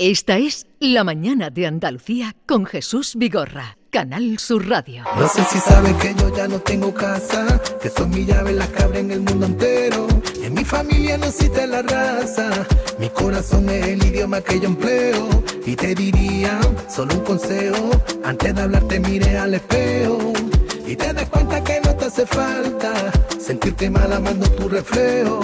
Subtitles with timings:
[0.00, 5.04] Esta es La Mañana de Andalucía con Jesús Vigorra, Canal Sur Radio.
[5.16, 8.66] No sé si sabes que yo ya no tengo casa, que son mi llave la
[8.66, 10.08] cabra en el mundo entero.
[10.42, 12.50] En mi familia no existe la raza,
[12.98, 15.28] mi corazón es el idioma que yo empleo.
[15.64, 16.58] Y te diría
[16.88, 17.90] solo un consejo,
[18.24, 20.32] antes de hablarte mire al espejo.
[20.88, 25.38] Y te das cuenta que no te hace falta sentirte mal amando tu reflejo.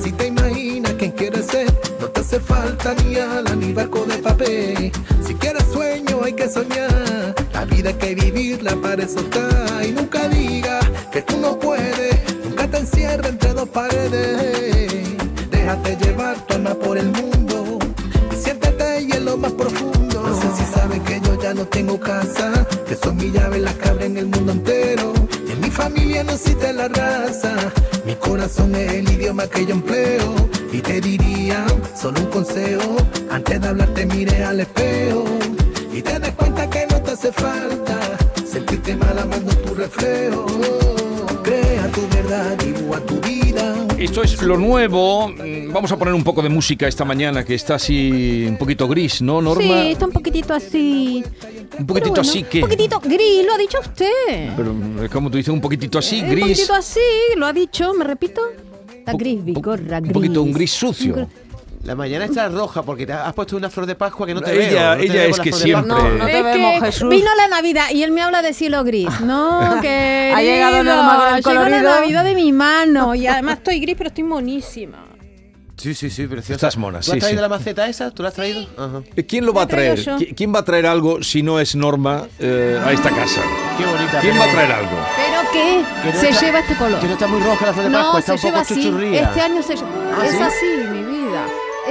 [0.00, 1.75] Si te imaginas quién quieres ser,
[2.06, 4.92] no te hace falta ni ala ni barco de papel.
[5.26, 9.84] Si quieres sueño hay que soñar, la vida hay que vivirla para eso está.
[9.84, 15.18] Y nunca digas que tú no puedes, nunca te encierres entre dos paredes.
[15.50, 17.78] Déjate llevar tu alma por el mundo
[18.32, 20.22] y siéntete ahí en lo más profundo.
[20.22, 22.52] No sé si sabes que yo ya no tengo casa,
[22.86, 25.12] que son mi llave la cabra en el mundo entero.
[25.48, 27.56] Y en mi familia no existe la raza,
[28.06, 30.34] mi corazón es el idioma que yo empleo.
[30.72, 31.64] Y te diría
[32.00, 32.96] solo un consejo,
[33.30, 35.24] antes de hablarte mire al espejo.
[35.92, 37.98] Y te das cuenta que no te hace falta
[38.44, 40.46] sentirte mal amando tu reflejo.
[41.42, 43.74] Crea tu verdad, dibuja tu vida.
[43.98, 45.28] Esto es lo nuevo.
[45.28, 48.88] Mm, Vamos a poner un poco de música esta mañana que está así un poquito
[48.88, 49.82] gris, ¿no, Norma?
[49.82, 51.24] Sí, está un poquitito así.
[51.78, 52.58] Un poquitito bueno, así que.
[52.58, 54.50] Un poquitito gris, lo ha dicho usted.
[54.56, 54.74] Pero
[55.04, 56.42] es como tú dices, un poquitito así, Eh, Un gris.
[56.42, 57.00] poquitito así,
[57.36, 58.40] lo ha dicho, me repito.
[58.98, 60.12] Está Po- gris, po- bigorra, un gris.
[60.12, 61.14] poquito un gris sucio.
[61.14, 61.28] Un gr-
[61.84, 64.50] La mañana está roja porque te has puesto una flor de Pascua que no te
[64.52, 64.96] Ella- veo.
[64.96, 67.08] no ella es que siempre- No, no te es vemos, que Jesús.
[67.10, 69.06] vino la Navidad y él me habla de cielo gris.
[69.20, 71.90] No, que Ha llegado Norma con el Llegó la colorido.
[72.00, 75.04] Navidad de mi mano y además estoy gris, pero estoy monísima.
[75.76, 76.54] Sí, sí, sí, preciosa.
[76.54, 77.42] Estás mona, ¿Tú sí, has traído sí.
[77.42, 78.10] la maceta esa?
[78.10, 78.66] ¿Tú la has traído?
[78.78, 79.02] Ajá.
[79.28, 79.98] ¿Quién lo va a traer?
[80.00, 80.16] yo.
[80.16, 83.42] ¿Qui- ¿Quién va a traer algo si no es Norma eh, a esta casa?
[83.76, 84.20] Qué bonita.
[84.20, 84.96] ¿Quién pero- va a traer algo?
[85.16, 85.84] ¿Pero qué?
[86.02, 86.98] que no se está- lleva este color.
[87.00, 88.72] Que no está muy roja la flor de No, Pascua, está se un lleva poco
[88.74, 88.82] así.
[88.84, 89.22] chuchurría.
[89.22, 89.88] Este año se lleva.
[90.18, 90.38] ¿Ah, es sí?
[90.42, 91.05] así, mi.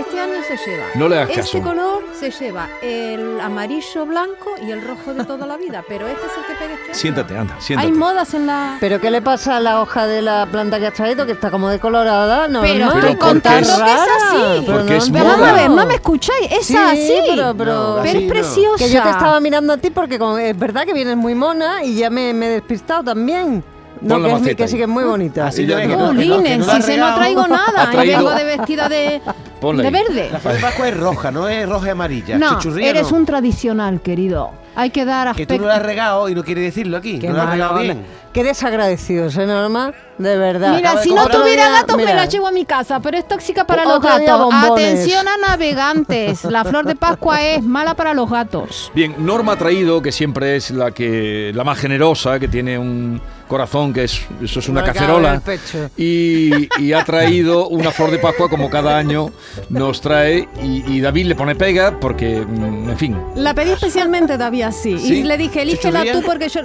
[0.07, 0.85] Este año se lleva.
[0.95, 1.61] No le hagas Este caso.
[1.61, 6.25] color se lleva el amarillo blanco y el rojo de toda la vida, pero este
[6.25, 6.93] es el que pega este año.
[6.93, 7.91] Siéntate, anda, Hay siéntate.
[7.93, 8.77] modas en la.
[8.79, 11.25] ¿Pero qué le pasa a la hoja de la planta que has traído?
[11.25, 12.61] Que está como decolorada, ¿no?
[12.61, 14.65] Pero estoy contando es- que es así.
[14.65, 15.19] Porque no es moda.
[15.21, 15.75] Pero vamos a ver, pegado.
[15.75, 16.51] no me escucháis.
[16.51, 17.13] Es Sí, así.
[17.29, 18.29] pero, pero, No, Pero así es no.
[18.29, 18.85] preciosa.
[18.85, 21.83] que yo te estaba mirando a ti porque como, es verdad que vienes muy mona
[21.83, 23.63] y ya me, me he despistado también.
[24.01, 25.47] No, que, es, que sí que es muy bonita.
[25.47, 28.03] Así que no, que no, que Jolines, no la si se no traigo nada.
[28.03, 29.21] Y vengo de vestida de,
[29.61, 30.29] de verde.
[30.31, 32.37] La de Pascua es roja, no es roja y amarilla.
[32.37, 33.17] No, Chuchurría eres no.
[33.17, 34.64] un tradicional, querido.
[34.75, 35.55] Hay que dar Que aspecto.
[35.55, 37.19] tú no la has regado y no quieres decirlo aquí.
[37.19, 38.05] Qué no la has regado bien.
[38.33, 39.93] Qué desagradecidos, ¿eh, Norma?
[40.17, 40.75] De verdad.
[40.75, 43.85] Mira, si no tuviera gatos me la llevo a mi casa, pero es tóxica para
[43.85, 44.53] los gatos.
[44.53, 46.43] Atención a navegantes.
[46.43, 48.91] La flor de Pascua es mala para los gatos.
[48.93, 53.21] Bien, Norma ha traído, que siempre es la que la más generosa, que tiene un
[53.47, 55.33] corazón que es eso es una Me cabe en cacerola.
[55.35, 55.89] el pecho.
[55.97, 59.29] Y, y ha traído una flor de Pascua como cada año
[59.69, 64.35] nos trae y, y David le pone pega porque, mm, en fin, La pedí especialmente,
[64.37, 64.97] David, así.
[64.99, 65.19] ¿Sí?
[65.19, 66.13] Y le dije, elígela ¿Chuchurría?
[66.21, 66.61] tú porque yo...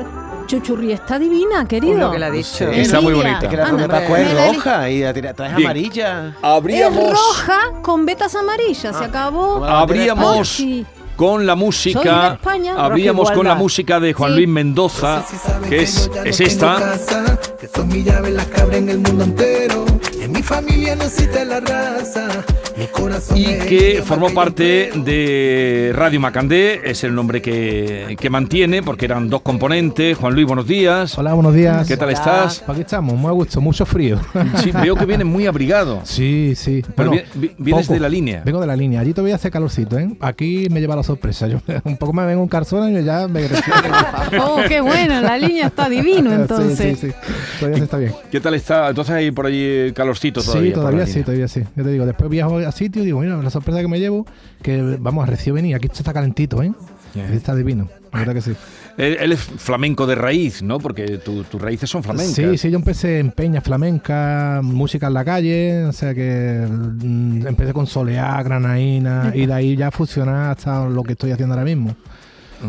[0.46, 1.96] Chuchurría está divina, querido.
[1.96, 2.48] Lo que le ha dicho.
[2.72, 2.80] Sí.
[2.80, 3.38] está muy bonita.
[3.42, 5.68] Es que la Anda, la roja y la traes Bien.
[5.68, 6.34] amarilla.
[6.68, 9.06] Es roja con vetas amarillas, se Ah.
[9.06, 9.64] acabó.
[9.64, 10.84] La Sí.
[11.14, 14.36] con la música, con la música de Juan Sí.
[14.38, 15.22] Luis Mendoza,
[15.68, 16.76] que es, es esta.
[16.80, 19.84] casa, que son mi llave la cabra en el mundo entero.
[20.18, 22.26] Y en mi familia no existe la raza.
[23.34, 29.28] Y que formó parte de Radio Macandé, es el nombre que, que mantiene, porque eran
[29.28, 30.16] dos componentes.
[30.16, 31.16] Juan Luis, buenos días.
[31.18, 31.86] Hola, buenos días.
[31.86, 32.64] ¿Qué tal estás?
[32.66, 34.18] Aquí estamos, muy a gusto, mucho frío.
[34.62, 36.00] Sí, veo que vienes muy abrigado.
[36.04, 36.82] sí, sí.
[36.96, 37.94] Pero Bueno, vi- vi- vienes poco.
[37.94, 38.42] de la línea.
[38.44, 39.00] Vengo de la línea.
[39.00, 40.10] Allí todavía hace calorcito, ¿eh?
[40.20, 41.48] Aquí me lleva la sorpresa.
[41.48, 43.42] Yo un poco me vengo un calzón y ya me
[44.40, 46.98] Oh, qué bueno, la línea está divino entonces.
[46.98, 47.30] Sí, sí, sí.
[47.58, 48.12] Todavía se está bien.
[48.30, 48.88] ¿Qué tal está?
[48.88, 50.70] Entonces hay por ahí calorcito todavía.
[50.70, 51.62] sí, todavía sí, todavía sí.
[51.76, 54.26] Yo te digo, después viajo a sitio y digo, mira, la sorpresa que me llevo,
[54.62, 55.76] que vamos, recién venir.
[55.76, 56.72] Aquí está calentito, ¿eh?
[57.14, 57.32] Yeah.
[57.32, 57.88] Está divino.
[58.12, 58.52] La verdad que sí.
[58.96, 60.78] Él, él es flamenco de raíz, ¿no?
[60.78, 62.34] Porque tu- tus raíces son flamencas.
[62.34, 67.46] Sí, sí, yo empecé en peña flamenca, música en la calle, o sea que mm,
[67.46, 71.64] empecé con soleá, granaína y de ahí ya fusionar hasta lo que estoy haciendo ahora
[71.64, 71.94] mismo.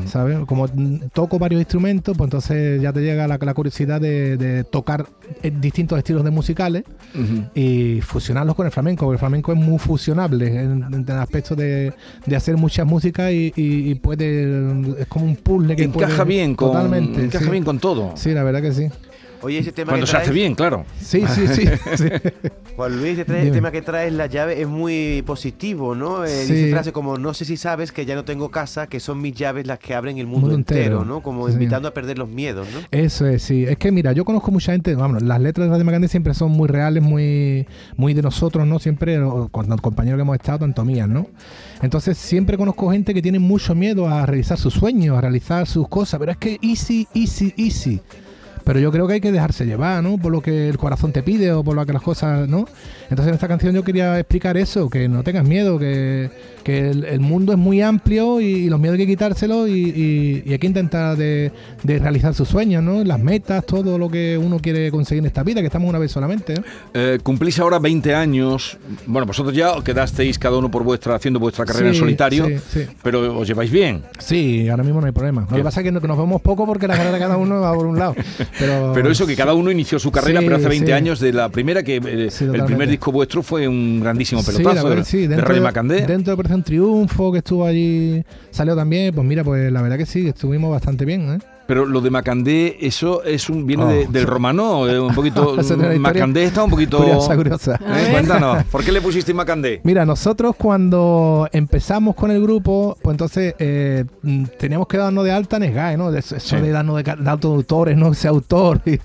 [0.05, 0.39] ¿Sabes?
[0.45, 0.67] Como
[1.13, 5.05] toco varios instrumentos, pues entonces ya te llega la, la curiosidad de, de tocar
[5.43, 6.83] eh, distintos estilos de musicales
[7.53, 11.55] y fusionarlos con el flamenco, porque el flamenco es muy fusionable en, en el aspecto
[11.55, 11.93] de,
[12.25, 16.29] de hacer muchas músicas y, y- y puede, es como un puzzle que Encaja puede-
[16.29, 17.51] bien con, totalmente, encaja sí.
[17.51, 18.11] bien con todo.
[18.15, 18.87] Sí, la verdad que sí.
[19.43, 20.85] Oye, ese tema Cuando que se hace bien, claro.
[20.99, 21.65] Sí, sí, sí.
[21.97, 22.09] sí.
[22.75, 23.51] Juan Luis, este, Dime.
[23.51, 26.23] tema que traes la llave es muy positivo, ¿no?
[26.25, 26.53] Eh, Sí.
[26.53, 29.33] Dice frases como, no sé si sabes que ya no tengo casa, que son mis
[29.33, 31.05] llaves las que abren el mundo, Mundo entero, entero.
[31.05, 31.21] ¿no?
[31.21, 31.53] Como Sí.
[31.53, 32.79] invitando a perder los miedos, ¿no?
[32.91, 33.65] Eso es, sí.
[33.65, 36.51] Es que mira, yo conozco mucha gente, vamos, las letras de Radio Macandé siempre son
[36.51, 37.67] muy reales, muy,
[37.97, 38.79] muy de nosotros, ¿no?
[38.79, 39.19] Siempre,
[39.51, 41.27] con los compañeros que hemos estado, tanto mías, ¿no?
[41.81, 45.87] Entonces siempre conozco gente que tiene mucho miedo a realizar sus sueños, a realizar sus
[45.87, 47.99] cosas, pero es que easy, easy, easy.
[48.71, 50.17] Pero yo creo que hay que dejarse llevar, ¿no?
[50.17, 52.65] Por lo que el corazón te pide o por lo que las cosas, ¿no?
[53.09, 56.29] Entonces en esta canción yo quería explicar eso, que no tengas miedo, que,
[56.63, 59.73] que el, el mundo es muy amplio y, y los miedos hay que quitárselos y,
[59.73, 61.51] y- y hay que intentar de,
[61.83, 63.03] de realizar sus sueños, ¿no?
[63.03, 66.09] Las metas, todo lo que uno quiere conseguir en esta vida, que estamos una vez
[66.09, 66.63] solamente, ¿no?
[66.93, 68.77] Eh, cumplís ahora 20 años.
[69.05, 72.85] Bueno, vosotros ya quedasteis cada uno por vuestra haciendo vuestra carrera en solitario, sí, sí.
[73.03, 74.03] pero os lleváis bien.
[74.17, 75.45] Sí, ahora mismo no hay problema.
[75.51, 77.73] Lo que pasa es que nos vemos poco porque la carrera de cada uno va
[77.73, 78.15] por un lado.
[78.61, 80.91] Pero, Pero eso que cada uno inició su carrera, Sí, pero hace 20 sí.
[80.93, 85.03] años de la primera que eh, el primer disco vuestro fue un grandísimo pelotazo verdad
[85.03, 85.95] de, sí, de dentro Radio de- Macandé.
[86.05, 89.13] Dentro de Operación Triunfo, que estuvo allí, salió también.
[89.13, 91.39] Pues mira, pues la verdad que sí, estuvimos bastante bien, ¿eh?
[91.71, 95.55] Pero lo de Macandé, eso es un viene Oh, de- del romano, eh, un poquito
[95.99, 97.79] Macandé está un poquito Curiosa, curiosa.
[97.81, 99.79] Eh, Cuéntanos, ¿por qué le pusiste Macandé?
[99.85, 104.03] Mira, nosotros cuando empezamos con el grupo, pues entonces eh,
[104.59, 106.13] teníamos que darnos de alta en SGAE, ¿no?
[106.13, 106.57] Eso, Sí.
[106.57, 108.11] de darnos de, de autores, ¿no?
[108.11, 108.99] Ese autor, y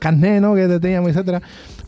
[0.00, 0.56] carnet, ¿no?
[0.56, 1.40] Que teníamos, etcétera.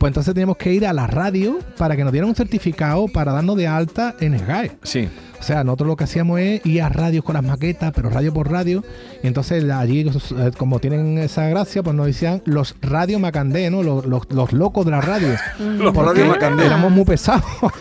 [0.03, 3.31] Pues entonces teníamos que ir a la radio para que nos dieran un certificado para
[3.31, 4.73] darnos de alta en SGAE.
[4.83, 5.09] Sí.
[5.39, 8.33] O sea, nosotros lo que hacíamos es ir a radios con las maquetas, pero radio
[8.35, 8.83] por radio.
[9.23, 13.85] Y entonces allí, eh, como tienen esa gracia, pues nos decían los radio macandé, ¿no?
[13.85, 15.29] Los, los- los locos de la radio.
[15.61, 16.67] Los Radio Macandé.
[16.67, 17.45] Éramos muy pesados.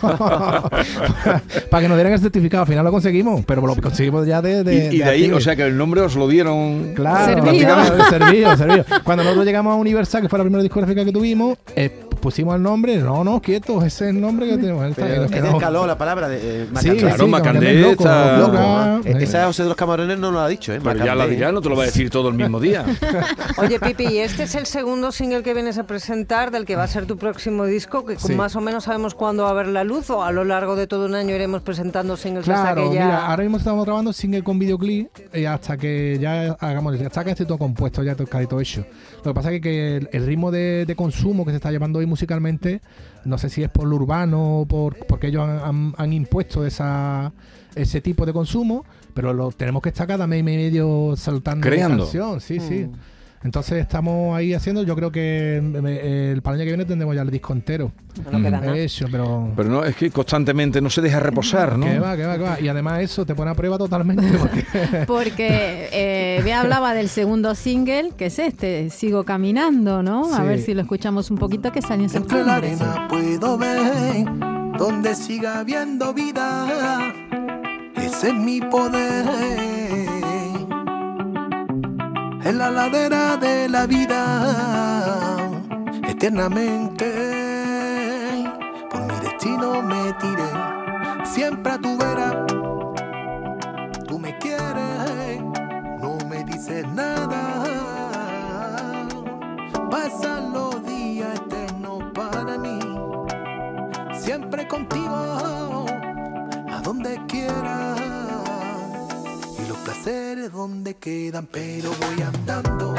[1.70, 2.62] Para que nos dieran el certificado.
[2.62, 4.62] Al final lo conseguimos, pero lo conseguimos ya de.
[4.62, 6.92] de y, y de ahí, o sea que el nombre os lo dieron.
[6.94, 7.42] Claro, Servido.
[7.44, 8.84] prácticamente servido, servido.
[9.04, 12.62] Cuando nosotros llegamos a Universal, que fue la primera discográfica que tuvimos, eh, pusimos el
[12.62, 12.96] nombre.
[12.98, 14.92] No, no, quietos, ese es el nombre que tenemos.
[14.94, 16.96] Pero es del quedamos- calor la palabra de eh, Sí, Macandé.
[16.98, 19.10] Claro, sí, Macandé Macandé es loco, está- loco, Ah, ¿eh?
[19.12, 20.80] eh, Esa José de los Camarones no lo ha dicho, ¿eh?
[20.82, 22.84] Pero ya la dirá, no te lo va a decir todo el mismo día.
[23.58, 26.84] Oye, Pipi, y este es el segundo single que vienes a presentar del que va
[26.84, 28.34] a ser tu próximo disco, que Sí.
[28.34, 30.86] más o menos sabemos cuándo va a ver la luz o a lo largo de
[30.86, 33.04] todo un año iremos presentando singles hasta Claro, que ya...
[33.04, 37.30] mira, ahora mismo estamos grabando single con videoclip y hasta que ya hagamos, hasta que
[37.30, 38.84] esté todo compuesto, ya todo, casi todo hecho.
[39.24, 42.01] Lo que pasa es que el, el ritmo de, de consumo que se está llevando
[42.02, 42.80] hoy musicalmente,
[43.24, 46.66] no sé si es por lo urbano o por, porque ellos han, han- han impuesto
[46.66, 47.32] esa,
[47.74, 48.84] ese tipo de consumo,
[49.14, 52.04] pero lo tenemos que estar cada mes y medio saltando Creando.
[52.04, 52.86] canción, sí, sí.
[53.44, 57.14] Entonces estamos ahí haciendo, yo creo que eh, el para el año que viene tendremos
[57.16, 57.90] ya el disco entero
[58.30, 59.50] No queda hecho, pero...
[59.56, 61.86] Pero no, es que constantemente no se deja reposar, ¿no?
[61.86, 62.60] Que va, que va, que va.
[62.60, 64.64] Y además eso te pone a prueba totalmente porque
[65.06, 70.32] Porque eh, hablaba del segundo single, que es este, Sigo Caminando, ¿no?
[70.34, 72.86] A ver si lo escuchamos un poquito, que salió en Entre la septiembre.
[72.86, 74.24] arena puedo ver
[74.78, 77.12] donde siga habiendo vida.
[77.96, 80.11] Ese es mi poder.
[82.44, 85.38] En la ladera de la vida,
[86.08, 87.08] eternamente.
[88.90, 90.50] Por mi destino me tiré.
[91.24, 92.44] Siempre a tu vera.
[94.08, 95.40] Tú me quieres,
[96.00, 97.62] no me dices nada.
[99.88, 102.80] Pasan los días eternos para mí.
[104.18, 105.86] Siempre contigo,
[106.72, 108.21] a donde quiera.
[109.84, 112.94] Los placeres donde quedan, pero voy andando.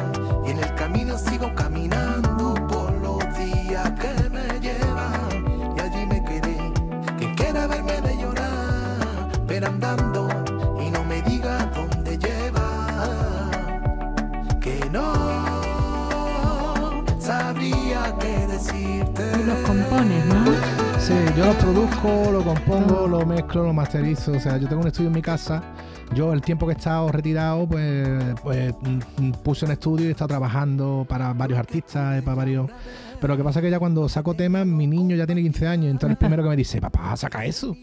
[0.46, 5.46] Y en el camino sigo caminando por los días que me llevan.
[5.78, 6.74] Y allí me quedé.
[7.18, 10.28] Quien quiera verme de llorar, pero andando.
[10.86, 13.50] Y no me diga dónde lleva.
[14.60, 15.14] Que no
[17.18, 19.38] sabría qué decirte.
[19.46, 20.52] Los compones, ¿no?
[21.00, 24.34] Sí, yo lo produzco, lo compongo, lo mezclo, lo masterizo.
[24.34, 25.64] O sea, yo tengo un estudio en mi casa.
[26.14, 28.08] Yo el tiempo que he estado retirado, pues,
[28.44, 32.36] pues mm, mm, puse un estudio y he estado trabajando para varios artistas, eh, para
[32.36, 32.70] varios...
[33.20, 35.68] Pero lo que pasa es que ya cuando saco temas, mi niño ya tiene 15
[35.68, 37.76] años, entonces el primero que me dice, papá, saca eso.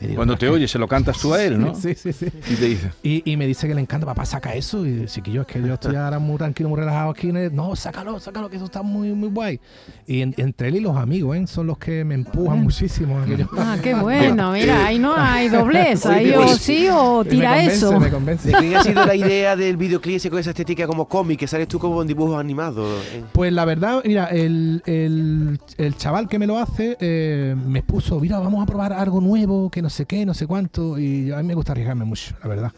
[0.00, 1.74] Digo, Cuando te "¿Pero oye, se lo cantas tú a él, ¿no?
[1.74, 2.26] Sí, sí, sí.
[2.50, 4.86] Y te dice, Y, y me dice que le encanta, papá, saca eso.
[4.86, 7.30] Y sí que yo, es que yo estoy ahora muy tranquilo, muy relajado aquí.
[7.30, 9.58] en el- No, sácalo, sácalo, que eso está muy, muy guay.
[10.06, 11.46] Y en- entre él y los amigos, ¿eh?
[11.46, 13.18] Son los que me empujan muchísimo.
[13.58, 13.94] Ah, qué
[14.34, 18.00] bueno, mira, ahí no hay doblez, ahí o Pues- sí o me tira convence, eso.
[18.00, 18.48] Me convence.
[18.48, 21.46] ¿De quién ha sido la idea del videoclip ese con esa estética como cómic, que
[21.46, 23.02] sales tú como en dibujos animados?
[23.14, 23.22] eh?
[23.32, 28.20] Pues la verdad, mira, el, el- el chaval que me lo hace eh, me puso,
[28.20, 30.98] mira, vamos a probar algo nuevo, que no sé qué, no sé cuánto.
[30.98, 32.72] Y a mí me gusta arriesgarme mucho, la verdad.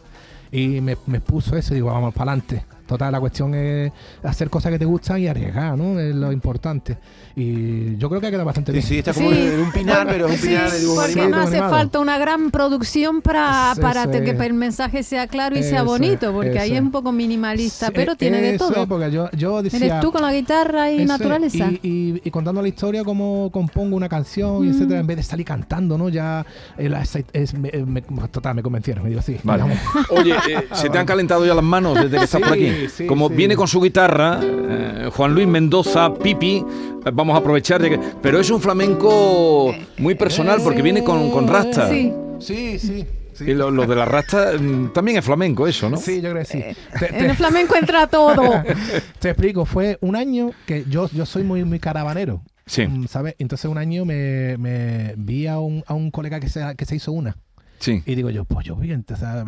[0.51, 2.63] Y me, me puso eso y digo, vamos para adelante.
[2.89, 3.91] Total, la cuestión es
[4.23, 5.99] hacer cosas que te gustan y arriesgar, ¿no?
[5.99, 6.97] Es lo importante.
[7.35, 8.87] Y yo creo que ha quedado bastante Sí, bien.
[8.87, 9.37] sí, está como Sí.
[9.39, 11.29] en un pinar, pero es un Sí, pinar de dibujo porque animado.
[11.29, 11.71] no hace animado.
[11.75, 14.09] falta una gran producción para, Sí, para sí.
[14.09, 17.91] que el mensaje sea claro y sea bonito, porque ahí es un poco minimalista, Sí,
[17.95, 18.87] pero tiene de todo.
[18.87, 21.69] porque yo, yo decía, Eres tú con la guitarra y naturaleza.
[21.83, 24.65] Y, y- y contando la historia, cómo compongo una canción Mm.
[24.65, 26.09] y etcétera, en vez de salir cantando, ¿no?
[26.09, 26.43] Ya,
[26.75, 29.37] el- es- es- me, me- total, me convencieron, me digo, sí.
[29.43, 29.61] Vale.
[29.63, 29.77] vamos.
[30.09, 32.78] Oye, eh, ¿se te han calentado ya las manos desde que estás por Sí, aquí?
[32.87, 33.33] Sí, Como sí.
[33.35, 37.99] viene con su guitarra, eh, Juan Luis Mendoza, Pipi, eh, vamos a aprovechar de que...
[38.21, 41.89] Pero es un flamenco muy personal porque viene con, con rasta.
[41.89, 42.13] Sí.
[42.39, 43.05] Sí, sí.
[43.33, 43.43] sí.
[43.47, 45.97] Y lo, lo de la rasta mm, también es flamenco eso, ¿no?
[45.97, 46.57] Sí, yo creo que sí.
[46.59, 48.63] Eh, Te- En el flamenco entra todo.
[49.19, 52.41] Te explico, fue un año que yo, yo soy muy, muy caravanero.
[52.65, 52.85] Sí.
[52.87, 53.35] mm, ¿Sabes?
[53.39, 56.95] Entonces un año me, me vi a un, a un colega que se, que se
[56.95, 57.35] hizo una.
[57.79, 58.03] Sí.
[58.05, 59.43] Y digo yo, pues yo bien, o sea,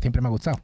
[0.00, 0.58] siempre me ha gustado.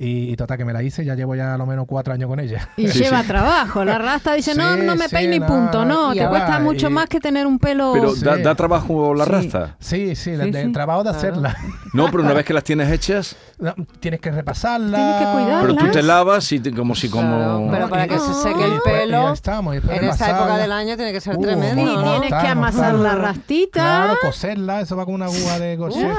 [0.00, 2.28] Y, y total, que me la hice, ya llevo ya a lo menos cuatro años
[2.28, 2.68] con ella.
[2.76, 3.26] Y Sí, lleva sí.
[3.28, 3.84] trabajo.
[3.84, 5.84] La rasta dice, no, Sí, no me sí, peine y punto.
[5.84, 7.92] No, te va, cuesta mucho y- más que tener un pelo...
[7.94, 8.24] Pero Sí.
[8.24, 9.30] da, da trabajo la Sí.
[9.32, 9.76] rasta.
[9.80, 11.56] Sí, sí, Sí, de, trabajo de hacerla.
[11.94, 14.96] No, pero una vez que las tienes hechas, No, tienes que repasarla.
[14.98, 15.60] Tienes que cuidarla.
[15.62, 17.26] pero tú te lavas y te- como si como...
[17.28, 20.12] Claro, pero para que se seque el Y después- y pelo, estamos, En esta época
[20.12, 20.58] repasarla.
[20.58, 22.98] del año tiene que ser Uh, tremendo, Y tienes que amasar claro.
[23.02, 23.80] la rastita.
[23.80, 26.14] Claro, coserla, eso va con una aguja de coser,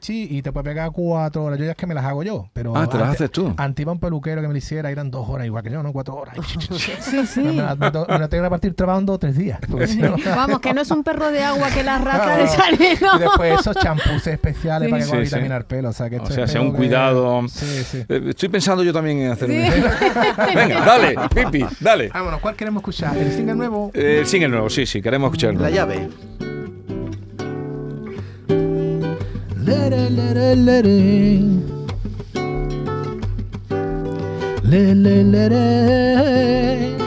[0.00, 1.58] Y te puede pegar cuatro horas.
[1.58, 3.52] Yo ya es que me las hago yo, pero Ah, te las haces tú.
[3.56, 5.92] Antes iba un peluquero que me lo hiciera, eran dos horas igual que yo, ¿no?
[5.92, 6.36] Cuatro horas.
[7.02, 7.40] Sí, sí.
[7.42, 9.58] Me, la- me, to- me la tengo que partir trabajando tres días.
[9.68, 12.42] no- Vamos, que no es un perro de agua que la rata Claro.
[12.42, 13.16] le sale, ¿no?
[13.16, 14.90] Y después esos champús especiales Sí.
[14.90, 15.34] para que pueda Sí, sí.
[15.34, 15.88] vitaminar el pelo.
[15.90, 17.42] O sea, que O sea, sea un que- cuidado.
[17.48, 18.04] Sí, sí.
[18.08, 19.56] Eh, Estoy pensando yo también en hacer Sí.
[19.56, 20.54] un...
[20.54, 22.08] Venga, dale, Pipi, dale.
[22.08, 23.16] Vámonos, ¿cuál queremos escuchar?
[23.16, 23.90] ¿El single nuevo?
[23.94, 25.60] Eh, el single nuevo, sí, sí, queremos escucharlo.
[25.60, 26.08] La llave.
[29.72, 30.98] Lere, lere, lere.
[34.70, 37.01] Le, le, lere.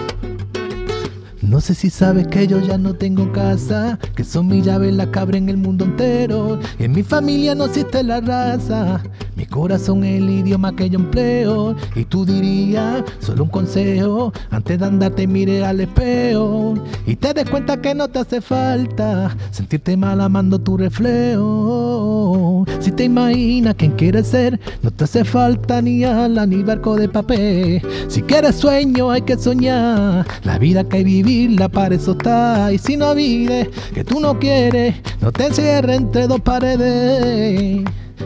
[1.55, 5.07] No sé si sabes que yo ya no tengo casa, que son mis llaves las
[5.07, 6.59] que abren el mundo entero.
[6.77, 9.01] Y en mi familia no existe la raza,
[9.37, 11.73] mi corazón es el idioma que yo empleo.
[11.95, 16.73] Y tú dirías, solo un consejo, antes de andarte mire al espejo.
[17.05, 22.65] Y te des cuenta que no te hace falta sentirte mal amando tu reflejo.
[22.81, 27.07] Si te imaginas quién quieres ser, no te hace falta ni ala ni barco de
[27.07, 27.81] papel.
[28.09, 30.25] Si quieres sueño, hay que soñar.
[30.43, 31.03] La vida que hay
[31.45, 32.71] vivirla para eso está.
[32.71, 37.83] Y si no vives, que tú no quieres, no te encierres entre dos paredes.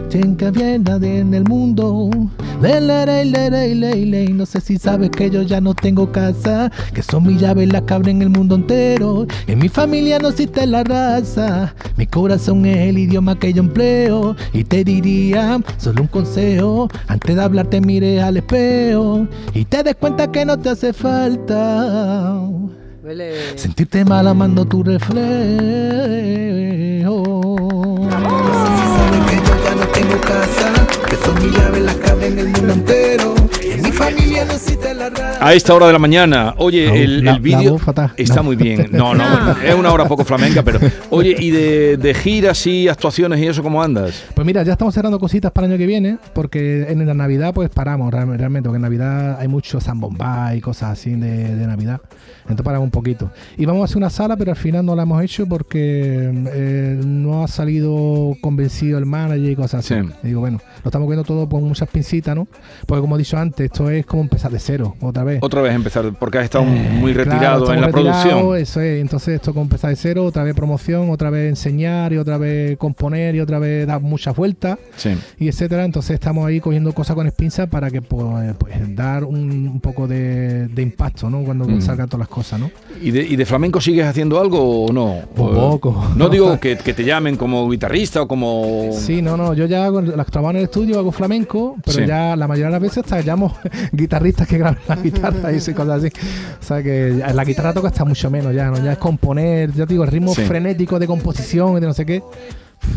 [0.09, 0.83] Que viene
[1.19, 2.09] en el mundo.
[2.61, 4.29] Le, le, le, le.
[4.29, 6.71] No sé si sabes que yo ya no tengo casa.
[6.93, 9.27] Que son mis llaves las que abren el mundo entero.
[9.47, 11.75] En mi familia no existe la raza.
[11.95, 14.35] Mi corazón es el idioma que yo empleo.
[14.53, 16.89] Y te diría solo un consejo.
[17.07, 19.27] Antes de hablarte mire al espejo.
[19.53, 22.41] Y te des cuenta que no te hace falta.
[23.55, 25.15] Sentirte mal amando tu reflejo.
[28.05, 28.11] No
[28.53, 30.71] sé si saben que yo ya no tengo casa,
[31.09, 33.33] que son mis llaves las que abren el mundo entero.
[33.63, 34.88] En mi familia no existe la.
[35.41, 37.77] A esta hora de la mañana, oye, No, el, el vídeo
[38.17, 38.43] está No.
[38.43, 38.89] muy bien.
[38.91, 39.51] No, no, No.
[39.63, 43.63] es una hora poco flamenca, pero oye, ¿y de, de giras y actuaciones y eso
[43.63, 44.25] cómo andas?
[44.33, 47.53] Pues mira, ya estamos cerrando cositas para el año que viene, porque en la Navidad
[47.53, 51.67] pues paramos real- realmente, porque en Navidad hay mucho zambomba y cosas así de, de
[51.67, 52.01] Navidad.
[52.43, 53.29] Entonces paramos un poquito.
[53.57, 56.99] Y vamos a hacer una sala, pero al final no la hemos hecho porque eh,
[57.05, 59.93] no ha salido convencido el manager y cosas así.
[60.01, 60.09] Sí.
[60.23, 62.47] Y digo, bueno, lo estamos viendo todo con muchas pincitas, ¿no?
[62.87, 65.39] Porque como he dicho antes, esto es como empezar de cero, otra vez.
[65.41, 68.55] Otra vez empezar, porque has estado Eh, muy retirado en la producción.
[68.57, 72.17] Eso es, entonces esto como empezar de cero, otra vez promoción, otra vez enseñar y
[72.17, 75.11] otra vez componer y otra vez dar muchas vueltas Sí.
[75.39, 75.85] y etcétera.
[75.85, 78.25] Entonces estamos ahí cogiendo cosas con espinza para que pues,
[78.57, 81.43] pues, dar un, un poco de, de impacto, ¿no?
[81.43, 81.81] Cuando Mm.
[81.81, 82.71] salgan todas las cosas, ¿no?
[83.01, 85.05] ¿Y de, y de flamenco sigues haciendo algo o no?
[85.13, 86.11] Un O- poco.
[86.15, 88.89] No digo que, que te llamen como guitarrista o como...
[88.91, 92.05] Sí, no, no, yo ya hago, las trabajo en el estudio, hago flamenco, pero Sí.
[92.07, 93.55] ya la mayoría de las veces hasta llamo
[93.91, 96.09] guitarristas que graban la guitarra y esas cosas así.
[96.61, 98.83] O sea que la guitarra toca hasta mucho menos ya, ¿no?
[98.83, 100.41] Ya es componer, ya te digo, el ritmo Sí.
[100.43, 102.21] frenético de composición y de no sé qué.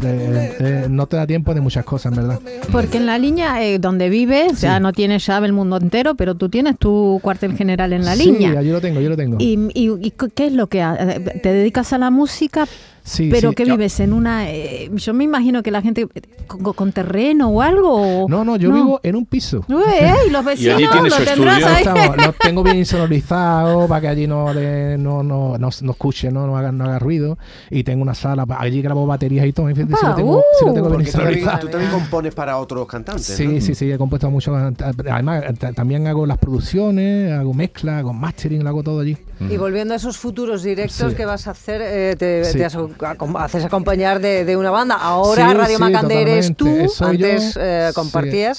[0.04, 2.40] eh, eh, no te da tiempo de muchas cosas, en verdad.
[2.70, 6.36] Porque en la línea eh, donde vives, ya no tienes llave el mundo entero, pero
[6.36, 8.62] tú tienes tu cuartel general en la Sí, línea.
[8.62, 9.38] yo lo tengo, yo lo tengo.
[9.40, 12.66] ¿Y, y, y qué es lo que ha- eh, te dedicas a la música
[13.04, 13.56] Sí, Pero sí.
[13.56, 14.48] que vives en una...
[14.48, 18.22] eh, yo me imagino que la gente eh, con, con terreno o algo.
[18.24, 19.64] o- No, no, yo vivo en un piso.
[19.68, 21.82] Eh, y los vecinos lo su tendrás ahí.
[21.82, 26.46] Estamos- tengo bien insonorizado para que allí no, le- no, no, no, no escuche, no,
[26.46, 27.38] no, haga, no haga ruido.
[27.70, 29.68] Y tengo una sala, allí grabo baterías y todo.
[29.68, 31.66] En fin, sí lo tengo, sí lo tengo bien Porque tú también, insonorizado.
[31.66, 33.26] tú también compones para otros cantantes.
[33.26, 33.60] Sí, ¿no?
[33.60, 34.54] sí, sí, he compuesto mucho.
[34.54, 39.16] Además, ta- también hago las producciones, hago mezcla, hago mastering, lo hago todo allí.
[39.50, 41.16] Y volviendo a esos futuros directos Sí.
[41.16, 42.60] que vas a hacer, eh, te, Sí.
[42.62, 44.96] haces acompañar de, de una banda.
[44.96, 46.68] Ahora Sí, Radio Macandé eres tú,
[47.00, 48.58] antes eh, compartías.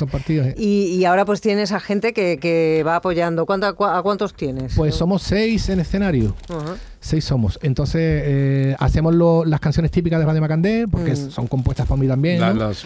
[0.58, 3.46] y, y ahora pues tienes a gente que, que va apoyando.
[3.46, 4.74] ¿Cuánto, a, cuántos tienes?
[4.76, 6.36] Pues somos seis en escenario.
[7.06, 7.60] Seis somos.
[7.62, 11.30] Entonces, eh, hacemos lo- las canciones típicas de Radio Macandé, porque Mm.
[11.32, 12.40] son compuestas por mí también.
[12.40, 12.68] La- ¿no?
[12.70, 12.86] las-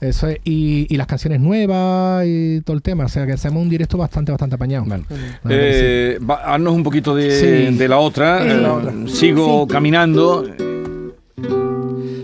[0.00, 3.04] Eso es, y, y las canciones nuevas y todo el tema.
[3.04, 4.86] O sea, que hacemos un directo bastante, bastante apañado.
[4.86, 5.04] Bueno.
[5.44, 7.30] La Eh, va- haznos un poquito de,
[7.70, 7.76] Sí.
[7.76, 8.42] de la otra.
[8.42, 8.92] La Eh, otra.
[9.06, 10.44] Sigo caminando.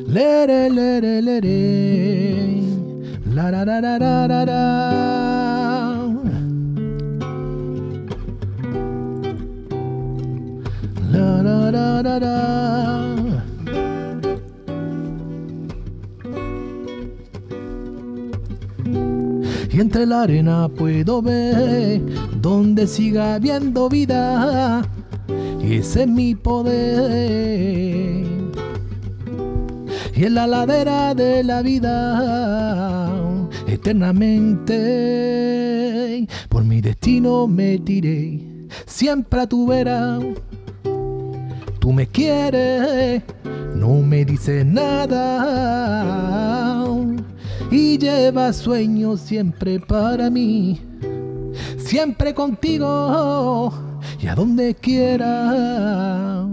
[0.09, 2.63] Lere, lere, lere.
[3.35, 4.45] La, ra, ra, ra, ra, ra,
[19.75, 22.01] Y entre la arena puedo ver
[22.41, 24.83] donde siga habiendo vida.
[25.61, 28.25] Ese es mi poder.
[30.15, 33.13] Y en la ladera de la vida,
[33.67, 38.69] eternamente, por mi destino me tiré.
[38.87, 40.21] Siempre a tu vera,
[41.81, 43.25] tú me quieres,
[43.75, 46.05] no me dices nada.
[47.77, 50.81] Y llevas sueños siempre para mí,
[51.77, 53.73] siempre contigo
[54.23, 56.47] y a donde quiera.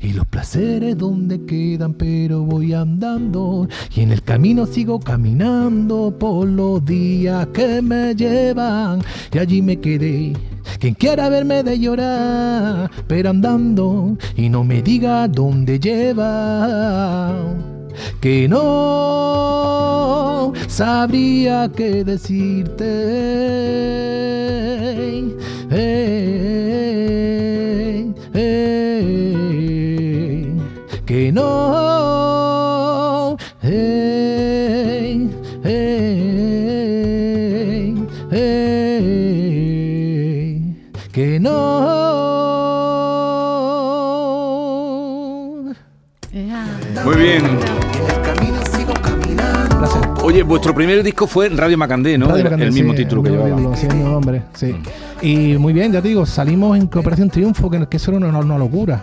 [0.00, 3.66] Y los placeres donde quedan, pero voy andando.
[3.92, 9.02] Y en el camino sigo caminando por los días que me llevan.
[9.32, 10.34] Y allí me quedé.
[10.78, 14.16] Quien quiera verme de llorar, pero andando.
[14.36, 17.34] Y no me diga dónde lleva.
[18.20, 22.84] Que no sabría qué decirte.
[25.70, 25.74] Eh,
[28.34, 30.46] eh,
[31.06, 33.36] que no.
[33.62, 35.28] eh,
[35.64, 36.74] eh,
[38.32, 39.78] eh,
[41.12, 41.78] que no.
[47.04, 47.57] Muy bien.
[50.38, 52.26] Oye, vuestro primer disco fue Radio Macandé, ¿no?
[52.26, 53.76] Radio el, Macandé, el mismo sí, título que llevaba.
[53.76, 54.72] sí, nombre, sí.
[55.20, 58.38] Y muy bien, ya te digo, salimos en Cooperación Triunfo, que, que eso era una,
[58.38, 59.02] una locura.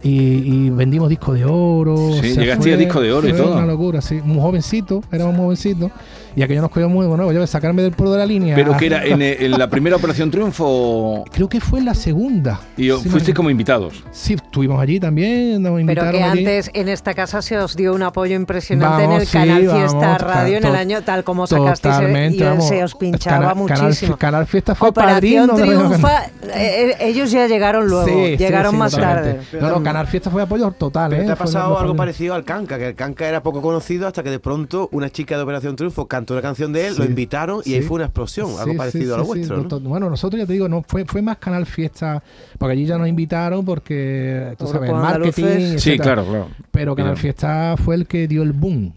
[0.00, 1.96] Y, y vendimos disco de oro.
[2.12, 3.54] Sí, o sea, llegaste a disco de oro y todo.
[3.54, 4.20] una locura, sí.
[4.22, 5.90] Muy jovencito, éramos jovencitos.
[6.36, 7.32] Y aquello nos cogió muy bueno.
[7.32, 8.54] Yo sacarme del pueblo de la línea.
[8.54, 12.60] Pero que era en, en la primera Operación Triunfo Creo que fue en la segunda.
[12.76, 14.04] y Sí, fuisteis me- como invitados.
[14.12, 16.40] Sí, estuvimos allí también, nos Pero que allí.
[16.40, 20.18] antes en esta casa se os dio un apoyo impresionante en el sí, Canal Fiesta
[20.18, 22.68] Radio en el año tal como sacasteis eh, y vamos.
[22.68, 24.14] se os pinchaba Canal- Canal muchísimo.
[24.14, 28.72] Fi- Canal Fiesta fue Operación padrino Triunfa, eh, eh, ellos ya llegaron luego, Sí, llegaron
[28.72, 29.44] sí, más totalmente.
[29.50, 29.60] tarde.
[29.60, 31.24] No, no, Canal Fiesta fue apoyo total, ¿eh?
[31.24, 34.30] te ha pasado algo parecido al Canca, que el Canca era poco conocido hasta que
[34.30, 37.00] de pronto una chica de Operación Triunfo cantó una canción de él, Sí.
[37.00, 39.50] lo invitaron y ahí fue una explosión, algo Sí, parecido sí, a lo sí, sí,
[39.52, 39.80] vuestro.
[39.80, 42.22] Bueno, nosotros ya te digo, no fue, fue más Canal Fiesta,
[42.58, 45.32] porque allí ya nos invitaron porque, tú sabes, el marketing.
[45.78, 46.02] Sí, etcétera.
[46.04, 46.48] claro, claro.
[46.70, 47.16] Pero Canal.
[47.16, 48.92] Fiesta fue el que dio el boom.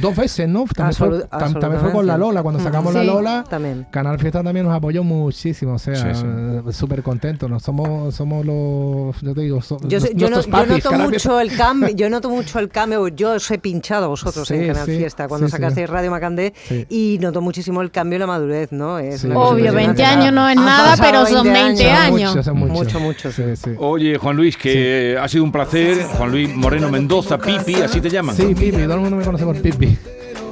[0.00, 0.64] Dos veces, ¿no?
[0.74, 2.64] También, fue, Absolut- tam- también fue con la Lola, cuando Mm.
[2.64, 3.44] sacamos Sí, la Lola.
[3.48, 3.86] también.
[3.90, 6.72] Canal Fiesta también nos apoyó muchísimo, o sea, Sí, sí.
[6.72, 7.50] súper contentos.
[7.50, 7.58] ¿no?
[7.60, 12.08] Somos, somos los, yo te digo, so- Yo, no- yo noto mucho el cambio, yo
[12.08, 15.28] noto mucho el cambio, yo os he pinchado a vosotros Sí, en Canal sí, Fiesta
[15.28, 15.56] cuando sí, sí.
[15.56, 16.86] sacasteis Radio Macandé Sí.
[17.14, 18.98] y noto muchísimo el cambio y la madurez, ¿no?
[18.98, 19.28] Es Sí.
[19.28, 20.02] Obvio, impresionante.
[20.02, 22.44] 20 años no es nada, pero son 20 Son años.
[22.44, 22.74] son muchos.
[22.76, 23.42] Mucho, mucho, sí.
[23.54, 23.70] Sí, sí.
[23.78, 26.02] Oye, Juan Luis, que ha sido un placer.
[26.04, 28.34] Juan Luis Moreno Mendoza, Pipi, así te llaman.
[28.36, 29.96] Sí, Pipi, todo el mundo me conoce por Pipi.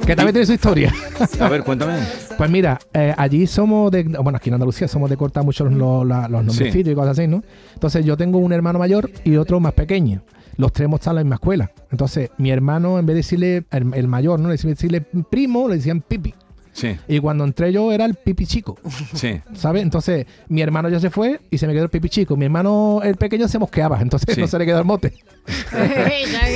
[0.05, 0.93] Que también tiene su historia.
[1.39, 1.93] A ver, cuéntame.
[2.35, 4.03] Pues mira, eh, allí somos de.
[4.03, 7.27] Bueno, aquí en Andalucía somos de cortar mucho los, los, los nombrecitos y cosas así,
[7.27, 7.43] ¿no?
[7.75, 10.23] Entonces yo tengo un hermano mayor y otro más pequeño.
[10.57, 11.71] Los tres hemos estado en la misma escuela.
[11.91, 14.49] Entonces mi hermano, en vez de decirle el, el mayor, ¿no?
[14.49, 16.33] Le decirle primo, le decían pipi.
[16.75, 18.79] Sí, Y cuando entré yo era el pipi chico,
[19.13, 19.39] sí.
[19.53, 19.83] ¿sabes?
[19.83, 22.35] Entonces mi hermano ya se fue y se me quedó el pipi chico.
[22.35, 24.41] Mi hermano, el pequeño, se mosqueaba, entonces Sí.
[24.41, 25.13] no se le quedó el mote.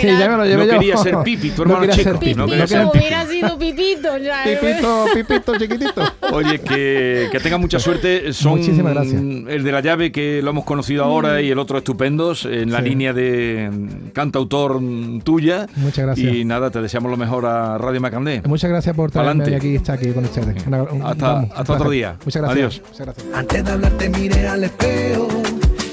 [0.03, 0.79] Ya me lo llevé No yo.
[0.79, 2.19] quería ser Pipi, tu No hermano quería chico.
[2.19, 2.53] Pipi, No no
[2.91, 4.43] hubiera sido Pipito, ya.
[4.45, 6.01] Pipito, pipito, chiquitito.
[6.31, 8.31] Oye, que, que tenga mucha suerte.
[8.33, 9.15] Son Muchísimas gracias.
[9.21, 12.79] el de la llave que lo hemos conocido ahora y el otro estupendos en la
[12.79, 12.85] Sí.
[12.89, 15.67] línea de mm, cantautor mm, tuya.
[15.75, 16.33] Muchas gracias.
[16.33, 18.41] Y nada, te deseamos lo mejor a Radio Macandé.
[18.45, 19.55] Muchas gracias por traerme Pa'lante.
[19.55, 20.65] aquí, estar aquí con ustedes.
[20.67, 22.15] Una- un- Hasta- vamos, hasta otro día.
[22.23, 22.57] Muchas gracias.
[22.57, 22.81] Adiós.
[22.91, 23.27] Muchas gracias.
[23.33, 25.27] Antes de hablar te mire al espejo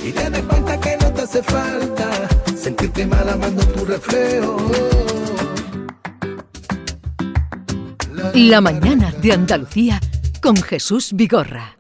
[0.07, 2.24] y te des cuenta que no te hace falta
[2.65, 4.57] sentirte mal amando tu reflejo.
[8.33, 10.01] La mañana de Andalucía
[10.41, 11.74] con Jesús Vigorra.